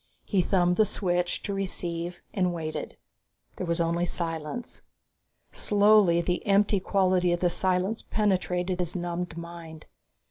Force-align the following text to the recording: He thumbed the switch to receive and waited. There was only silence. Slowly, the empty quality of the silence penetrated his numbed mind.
He 0.25 0.41
thumbed 0.41 0.77
the 0.77 0.83
switch 0.85 1.43
to 1.43 1.53
receive 1.53 2.21
and 2.33 2.55
waited. 2.55 2.97
There 3.57 3.67
was 3.67 3.79
only 3.79 4.05
silence. 4.05 4.81
Slowly, 5.51 6.21
the 6.21 6.43
empty 6.47 6.79
quality 6.79 7.31
of 7.31 7.39
the 7.39 7.51
silence 7.51 8.01
penetrated 8.01 8.79
his 8.79 8.95
numbed 8.95 9.37
mind. 9.37 9.85